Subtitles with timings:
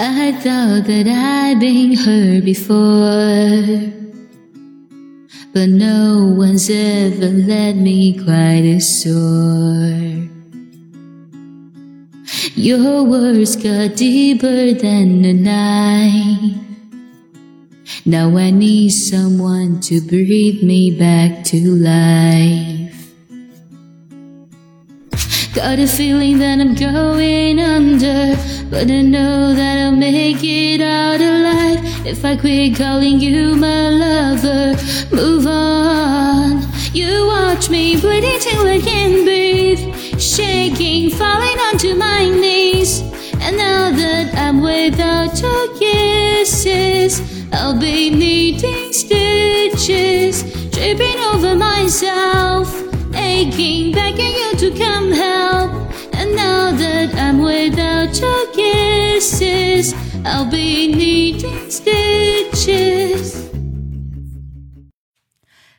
[0.00, 3.66] I thought that I'd been hurt before,
[5.52, 10.28] but no one's ever let me quite as sore.
[12.54, 16.62] Your words cut deeper than a knife.
[18.06, 22.87] Now I need someone to breathe me back to life.
[25.58, 28.36] Got a feeling that I'm going under,
[28.70, 33.90] but I know that I'll make it out alive if I quit calling you my
[33.90, 34.76] lover.
[35.12, 36.62] Move on.
[36.92, 39.82] You watch me bleeding till I can't breathe,
[40.20, 43.00] shaking, falling onto my knees.
[43.40, 47.20] And now that I'm without your kisses,
[47.52, 52.72] I'll be needing stitches, tripping over myself,
[53.12, 54.77] aching, begging you to
[60.24, 63.44] I'll be needing stitches.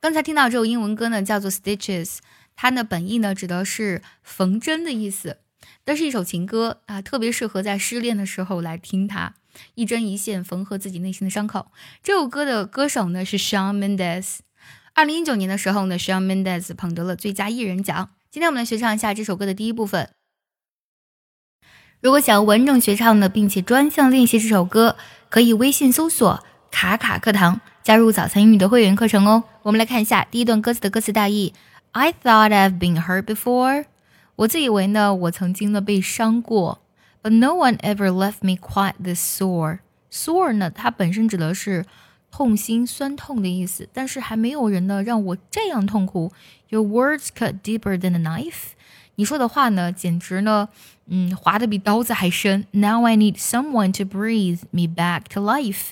[0.00, 2.18] 刚才听到这首英文歌呢，叫做 Stitches，
[2.56, 5.38] 它的本意呢指的是缝针的意思。
[5.84, 9.34] 这是一首情歌啊，特别适合在失恋的时候来听它，
[9.74, 11.70] 一针一线缝合自己内心的伤口。
[12.02, 14.38] 这首歌的歌手呢是 Shawn Mendes。
[14.94, 18.10] 二零一九年的时候呢，Shawn Mendes 捧得了最佳艺人奖。
[18.30, 20.10] 今天我们来学唱一下这首歌的第一部分。
[22.02, 24.96] 如果想要完整学唱的，并且专项练习这首歌，
[25.28, 27.60] 可以微信搜索“卡卡课堂”。
[27.84, 29.44] 加入早餐英语的会员课程哦。
[29.62, 31.54] 我们来看一下第一段歌词的歌词大意。
[31.92, 33.84] I thought I've been hurt before。
[34.34, 36.80] 我自以为呢，我曾经呢被伤过。
[37.22, 39.78] But no one ever left me quite this sore。
[40.10, 41.86] sore 呢，它本身指的是
[42.32, 46.32] 痛心、酸痛的意思，但是还没有人呢让我这样痛苦。
[46.70, 48.72] Your words cut deeper than a knife。
[49.16, 50.70] 你说的话呢，简直呢，
[51.06, 52.66] 嗯，划得比刀子还深。
[52.70, 55.90] Now I need someone to breathe me back to life。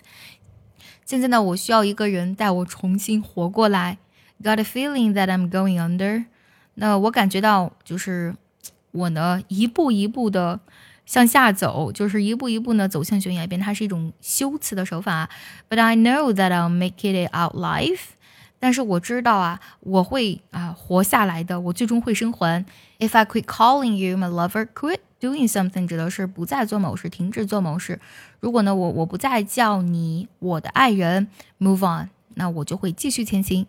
[1.04, 3.98] 现在呢，我需要一个人带我重新活过来。
[4.42, 6.24] Got a feeling that I'm going under。
[6.74, 8.34] 那我感觉到就是
[8.92, 10.60] 我呢一步一步的
[11.10, 13.60] 向下走，就是一步一步呢走向悬崖边。
[13.60, 15.28] 它是一种修辞的手法。
[15.68, 18.10] But I know that I'll make it out life。
[18.60, 22.64] 但是我知道啊，我会啊活下来的，我最终会生还。
[23.00, 28.00] If I quit calling you my lover, quit doing something 指的是不再做某事，停止做某事。
[28.38, 31.26] 如果呢，我我不再叫你我的爱人
[31.58, 33.66] ，move on，那我就会继续前行。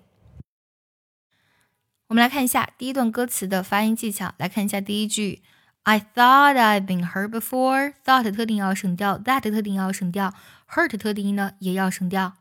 [2.10, 4.36] 我们来看一下第一段歌词的发音技巧。
[4.38, 5.42] 来看一下第一句
[5.85, 10.33] ，I thought I've been hurt before。thought 特定要省掉，that 特定要省掉，
[10.71, 12.35] hurt 特定呢也要省掉。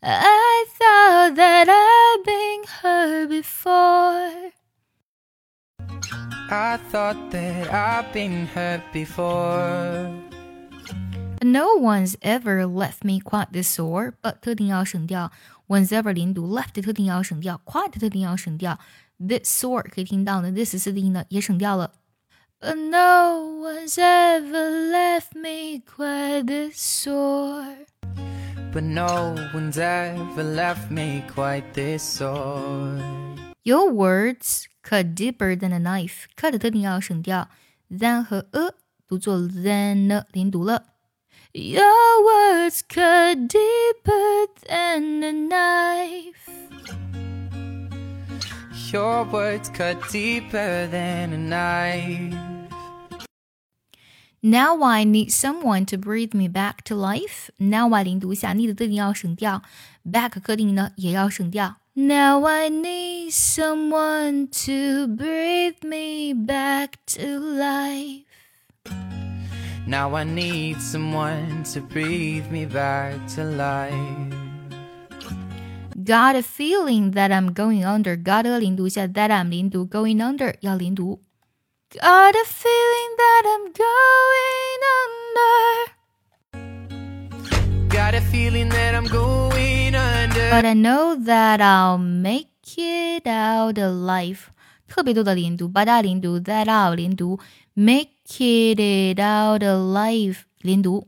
[0.00, 4.52] I thought that I'd been hurt before.
[6.50, 10.10] I thought that I'd been hurt before.
[11.40, 15.30] No one's ever left me quite this sore, but 特定要省掉，
[15.68, 18.78] one's ever 连读，left 特定要省掉，quite 特定要省掉
[19.18, 21.92] ，this sore 可以听到呢，this 四定呢也省掉了。
[22.60, 27.86] But no one's ever left me quite this sore
[28.74, 32.98] but no one's ever left me quite this sore.
[33.62, 36.24] Your words cut deeper than a knife.
[36.36, 37.48] cut 特定要省掉，
[37.88, 38.74] than 和 a
[39.06, 40.86] 读作 than 呢连读了。
[41.52, 41.84] Your
[42.24, 46.67] words cut deeper than a knife.
[48.92, 52.34] Your words cut deeper than a knife.
[54.42, 57.50] Now I need someone to breathe me back to life.
[57.58, 59.62] Now I 零读下，need 的定要省掉，
[60.04, 61.76] back 课定呢也要省掉。
[61.94, 68.24] Now I need someone to breathe me back to life.
[69.86, 74.47] Now I need someone to breathe me back to life.
[76.08, 78.16] Got a feeling that I'm going under.
[78.16, 81.20] Got a 零读下，that I'm 零读，going under 要零读。
[81.90, 85.92] Got a feeling that I'm going under.
[87.88, 90.50] Got a feeling that I'm going under.
[90.50, 94.50] But I know that I'll make it out alive.
[94.88, 97.38] 特别多的连读，but I 连读，that I'll 连读，
[97.74, 101.06] make it out alive 连读。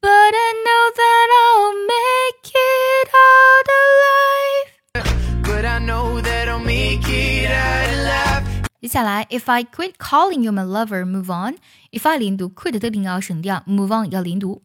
[0.00, 2.11] But I know that I'll make
[8.82, 11.56] 接下来，If I quit calling you my lover, move on.
[11.90, 14.62] If I 连读，quit 的定要省掉，move on 要连读。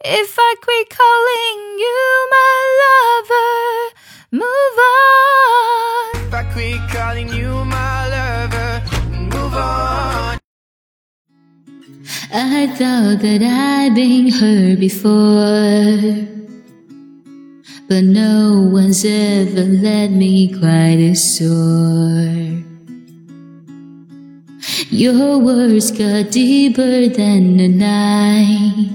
[0.00, 1.94] If I quit calling you
[2.32, 2.50] my
[2.82, 3.92] lover,
[4.32, 6.28] move on.
[6.28, 8.82] If I quit calling you my lover,
[9.30, 10.38] move on.
[12.32, 16.26] I thought that I'd been hurt before.
[17.88, 22.64] But no one's ever let me cry this sore.
[24.99, 28.89] Your words cut deeper than the night.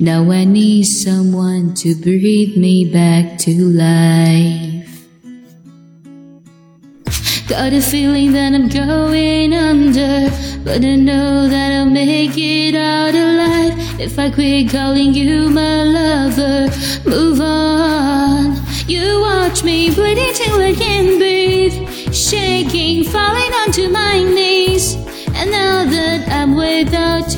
[0.00, 5.06] Now I need someone to breathe me back to life.
[7.46, 10.28] Got a feeling that I'm going under,
[10.64, 15.84] but I know that I'll make it out alive if I quit calling you my
[15.84, 16.68] lover.
[17.08, 18.56] Move on.
[18.88, 24.37] You watch me bleeding till I can't breathe, shaking, falling onto my knees.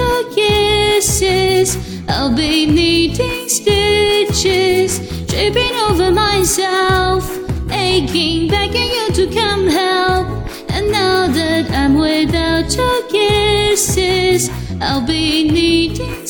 [0.01, 1.69] Your kisses,
[2.09, 4.99] I'll be needing stitches,
[5.29, 7.23] tripping over myself,
[7.71, 10.27] aching, begging you to come help.
[10.75, 14.51] And now that I'm without your kisses,
[14.81, 16.27] I'll be needing